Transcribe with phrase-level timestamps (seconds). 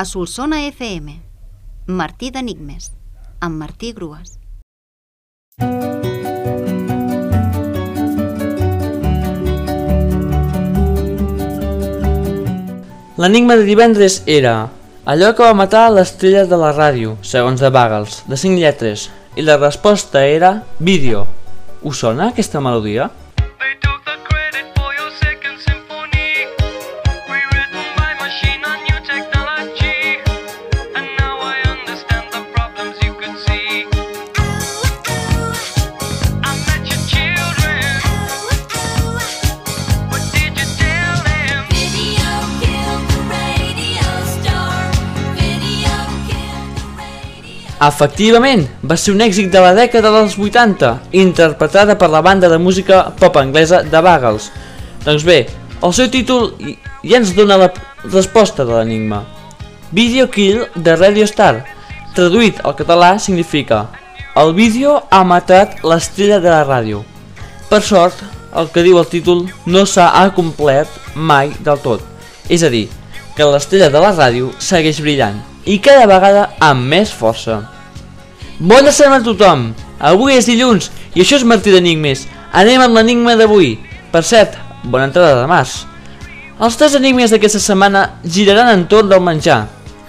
[0.00, 1.20] a Solsona FM.
[1.84, 2.86] Martí d'Enigmes,
[3.44, 4.38] amb Martí Grues.
[13.20, 14.70] L'enigma de divendres era
[15.04, 19.44] allò que va matar l'estrella de la ràdio, segons de Bagels, de 5 lletres, i
[19.44, 21.26] la resposta era vídeo.
[21.84, 23.10] Us sona aquesta melodia?
[47.80, 52.58] Efectivament, va ser un èxit de la dècada dels 80, interpretada per la banda de
[52.60, 54.50] música pop anglesa de Bagels.
[55.06, 55.38] Doncs bé,
[55.80, 57.70] el seu títol ja ens dona la
[58.02, 59.22] resposta de l'enigma.
[59.96, 61.64] Video Kill de Radio Star,
[62.12, 63.86] traduït al català significa
[64.36, 67.00] El vídeo ha matat l'estrella de la ràdio.
[67.72, 68.20] Per sort,
[68.60, 72.04] el que diu el títol no s'ha acomplert mai del tot.
[72.46, 72.90] És a dir,
[73.36, 77.60] que l'estrella de la ràdio segueix brillant i cada vegada amb més força.
[78.58, 79.70] Bona setmana a tothom!
[80.00, 82.24] Avui és dilluns i això és Martí d'Enigmes.
[82.56, 83.74] Anem amb l'enigma d'avui.
[84.10, 85.82] Per cert, bona entrada de març.
[86.60, 89.62] Els tres enigmes d'aquesta setmana giraran entorn del menjar,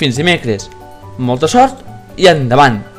[0.00, 0.70] Fins dimecres.
[1.18, 1.76] Molta sort
[2.16, 2.89] i endavant!